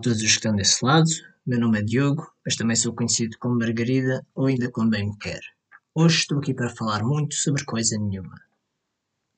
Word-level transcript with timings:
todos 0.00 0.18
os 0.18 0.24
que 0.24 0.36
estão 0.36 0.54
desse 0.54 0.84
lado, 0.84 1.08
meu 1.46 1.58
nome 1.58 1.80
é 1.80 1.82
Diogo, 1.82 2.26
mas 2.44 2.56
também 2.56 2.76
sou 2.76 2.94
conhecido 2.94 3.36
como 3.38 3.58
Margarida 3.58 4.24
ou 4.34 4.46
ainda 4.46 4.70
como 4.70 4.90
bem 4.90 5.08
me 5.08 5.18
quer. 5.18 5.40
Hoje 5.94 6.18
estou 6.18 6.38
aqui 6.38 6.54
para 6.54 6.70
falar 6.70 7.02
muito 7.02 7.34
sobre 7.34 7.64
coisa 7.64 7.98
nenhuma. 7.98 8.34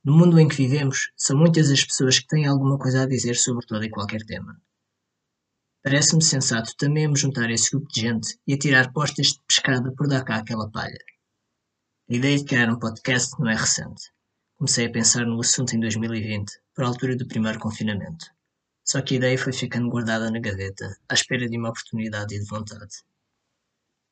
No 0.04 0.16
mundo 0.16 0.38
em 0.38 0.48
que 0.48 0.56
vivemos, 0.56 1.10
são 1.16 1.38
muitas 1.38 1.70
as 1.70 1.84
pessoas 1.84 2.18
que 2.18 2.26
têm 2.26 2.46
alguma 2.46 2.78
coisa 2.78 3.02
a 3.02 3.06
dizer 3.06 3.36
sobre 3.36 3.66
todo 3.66 3.84
e 3.84 3.90
qualquer 3.90 4.22
tema. 4.24 4.60
Parece-me 5.82 6.22
sensato 6.22 6.76
também 6.76 7.08
me 7.08 7.16
juntar 7.16 7.46
a 7.46 7.52
esse 7.52 7.70
grupo 7.70 7.88
de 7.90 8.00
gente 8.02 8.38
e 8.46 8.54
a 8.54 8.58
tirar 8.58 8.92
postas 8.92 9.28
de 9.28 9.40
pescada 9.46 9.92
por 9.92 10.08
dar 10.08 10.24
cá 10.24 10.36
aquela 10.36 10.70
palha. 10.70 10.98
A 12.10 12.14
ideia 12.14 12.36
de 12.36 12.44
criar 12.44 12.68
um 12.68 12.78
podcast 12.78 13.30
não 13.38 13.50
é 13.50 13.54
recente. 13.54 14.10
Comecei 14.58 14.86
a 14.86 14.92
pensar 14.92 15.24
no 15.24 15.40
assunto 15.40 15.74
em 15.74 15.80
2020, 15.80 16.50
por 16.74 16.84
altura 16.84 17.16
do 17.16 17.26
primeiro 17.26 17.58
confinamento. 17.58 18.26
Só 18.90 19.00
que 19.02 19.14
a 19.14 19.16
ideia 19.18 19.38
foi 19.38 19.52
ficando 19.52 19.88
guardada 19.88 20.32
na 20.32 20.40
gaveta, 20.40 20.98
à 21.08 21.14
espera 21.14 21.48
de 21.48 21.56
uma 21.56 21.68
oportunidade 21.68 22.34
e 22.34 22.40
de 22.40 22.44
vontade. 22.44 23.04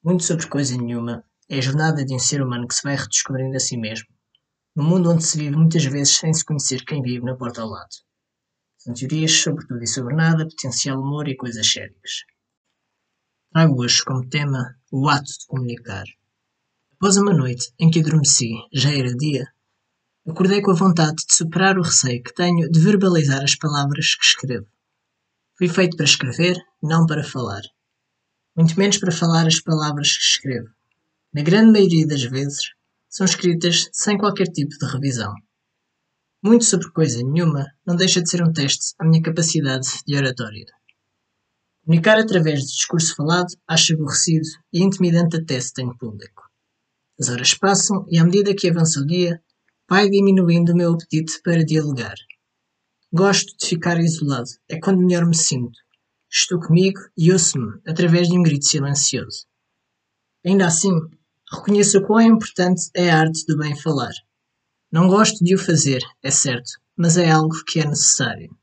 Muito 0.04 0.22
sobre 0.22 0.46
coisa 0.46 0.76
nenhuma, 0.76 1.24
é 1.48 1.58
a 1.58 1.60
jornada 1.60 2.04
de 2.04 2.14
um 2.14 2.18
ser 2.20 2.40
humano 2.40 2.68
que 2.68 2.76
se 2.76 2.84
vai 2.84 2.94
redescobrindo 2.94 3.56
a 3.56 3.58
si 3.58 3.76
mesmo, 3.76 4.06
num 4.76 4.84
mundo 4.84 5.10
onde 5.10 5.24
se 5.24 5.36
vive 5.36 5.56
muitas 5.56 5.84
vezes 5.84 6.18
sem 6.18 6.32
se 6.32 6.44
conhecer 6.44 6.84
quem 6.84 7.02
vive 7.02 7.24
na 7.24 7.34
porta 7.34 7.60
ao 7.60 7.68
lado. 7.68 7.88
São 8.76 8.94
teorias 8.94 9.32
sobre 9.32 9.66
tudo 9.66 9.82
e 9.82 9.86
sobre 9.88 10.14
nada, 10.14 10.46
potencial 10.46 11.00
humor 11.00 11.26
e 11.26 11.36
coisas 11.36 11.68
sérias. 11.68 12.22
Trago 13.50 13.82
hoje 13.82 14.04
como 14.04 14.28
tema 14.28 14.76
o 14.92 15.08
ato 15.08 15.24
de 15.24 15.46
comunicar. 15.48 16.04
Após 16.92 17.16
uma 17.16 17.34
noite 17.34 17.72
em 17.80 17.90
que 17.90 17.98
adormeci, 17.98 18.52
já 18.72 18.96
era 18.96 19.12
dia, 19.16 19.44
Acordei 20.28 20.60
com 20.60 20.72
a 20.72 20.74
vontade 20.74 21.24
de 21.26 21.34
superar 21.34 21.78
o 21.78 21.82
receio 21.82 22.22
que 22.22 22.34
tenho 22.34 22.70
de 22.70 22.78
verbalizar 22.80 23.42
as 23.42 23.54
palavras 23.54 24.14
que 24.14 24.24
escrevo. 24.24 24.66
Fui 25.56 25.68
feito 25.68 25.96
para 25.96 26.04
escrever, 26.04 26.54
não 26.82 27.06
para 27.06 27.24
falar. 27.24 27.62
Muito 28.54 28.78
menos 28.78 28.98
para 28.98 29.10
falar 29.10 29.46
as 29.46 29.58
palavras 29.58 30.14
que 30.14 30.22
escrevo. 30.22 30.68
Na 31.32 31.42
grande 31.42 31.72
maioria 31.72 32.06
das 32.06 32.22
vezes, 32.24 32.58
são 33.08 33.24
escritas 33.24 33.88
sem 33.90 34.18
qualquer 34.18 34.48
tipo 34.48 34.76
de 34.78 34.86
revisão. 34.92 35.32
Muito 36.42 36.66
sobre 36.66 36.90
coisa 36.90 37.22
nenhuma 37.22 37.64
não 37.86 37.96
deixa 37.96 38.20
de 38.20 38.28
ser 38.28 38.42
um 38.42 38.52
teste 38.52 38.94
à 38.98 39.06
minha 39.06 39.22
capacidade 39.22 39.88
de 40.06 40.14
oratória. 40.14 40.66
Comunicar 41.84 42.18
através 42.18 42.60
de 42.60 42.66
discurso 42.66 43.16
falado 43.16 43.48
acho 43.66 43.94
aborrecido 43.94 44.46
e 44.74 44.82
intimidante 44.82 45.38
até 45.38 45.58
se 45.58 45.72
tenho 45.72 45.96
público. 45.96 46.42
As 47.18 47.30
horas 47.30 47.54
passam 47.54 48.04
e 48.10 48.18
à 48.18 48.24
medida 48.24 48.54
que 48.54 48.68
avança 48.68 49.00
o 49.00 49.06
dia, 49.06 49.42
vai 49.88 50.10
diminuindo 50.10 50.72
o 50.72 50.76
meu 50.76 50.92
apetite 50.92 51.40
para 51.42 51.64
dialogar. 51.64 52.14
Gosto 53.12 53.56
de 53.56 53.66
ficar 53.66 53.98
isolado, 53.98 54.50
é 54.68 54.78
quando 54.78 55.00
melhor 55.00 55.24
me 55.24 55.34
sinto. 55.34 55.78
Estou 56.30 56.60
comigo 56.60 57.00
e 57.16 57.32
ouço-me 57.32 57.80
através 57.86 58.28
de 58.28 58.38
um 58.38 58.42
grito 58.42 58.66
silencioso. 58.66 59.46
Ainda 60.44 60.66
assim, 60.66 60.92
reconheço 61.50 61.98
o 61.98 62.06
quão 62.06 62.20
importante 62.20 62.90
é 62.94 63.10
a 63.10 63.20
arte 63.20 63.46
do 63.46 63.56
bem 63.56 63.74
falar. 63.74 64.12
Não 64.92 65.08
gosto 65.08 65.42
de 65.42 65.54
o 65.54 65.58
fazer, 65.58 66.02
é 66.22 66.30
certo, 66.30 66.70
mas 66.94 67.16
é 67.16 67.30
algo 67.30 67.54
que 67.66 67.80
é 67.80 67.86
necessário. 67.86 68.54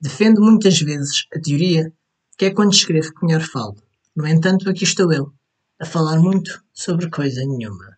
Defendo 0.00 0.40
muitas 0.40 0.80
vezes 0.80 1.26
a 1.32 1.40
teoria 1.40 1.92
que 2.36 2.46
é 2.46 2.50
quando 2.50 2.72
escrevo 2.72 3.14
que 3.14 3.24
melhor 3.24 3.42
falo. 3.42 3.76
No 4.16 4.26
entanto, 4.26 4.68
aqui 4.68 4.82
estou 4.82 5.12
eu, 5.12 5.32
a 5.80 5.86
falar 5.86 6.18
muito 6.18 6.62
sobre 6.72 7.08
coisa 7.08 7.40
nenhuma. 7.44 7.96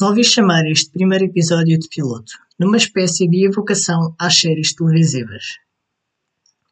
Resolvi 0.00 0.22
chamar 0.22 0.64
este 0.66 0.92
primeiro 0.92 1.24
episódio 1.24 1.76
de 1.76 1.88
piloto, 1.88 2.30
numa 2.56 2.76
espécie 2.76 3.28
de 3.28 3.48
evocação 3.48 4.14
às 4.16 4.38
séries 4.38 4.72
televisivas. 4.72 5.56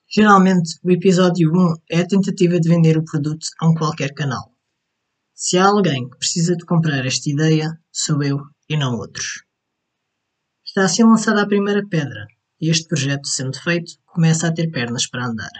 Geralmente, 0.09 0.79
o 0.85 0.93
episódio 0.93 1.51
1 1.53 1.75
é 1.91 2.01
a 2.03 2.07
tentativa 2.07 2.61
de 2.61 2.69
vender 2.69 2.97
o 2.97 3.05
produto 3.05 3.49
a 3.59 3.69
um 3.69 3.75
qualquer 3.75 4.15
canal. 4.15 4.53
Se 5.35 5.59
há 5.59 5.67
alguém 5.67 6.09
que 6.09 6.19
precisa 6.19 6.55
de 6.55 6.65
comprar 6.65 7.05
esta 7.05 7.29
ideia, 7.29 7.77
sou 7.91 8.23
eu 8.23 8.39
e 8.69 8.77
não 8.77 8.95
outros. 8.95 9.43
Está 10.65 10.85
assim 10.85 11.03
lançada 11.03 11.43
a 11.43 11.49
primeira 11.49 11.85
pedra, 11.85 12.29
e 12.61 12.71
este 12.71 12.87
projeto, 12.87 13.27
sendo 13.27 13.61
feito, 13.61 13.95
começa 14.07 14.47
a 14.47 14.55
ter 14.55 14.71
pernas 14.71 15.05
para 15.05 15.27
andar. 15.27 15.51